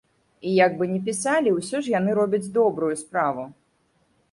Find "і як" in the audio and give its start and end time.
0.51-0.71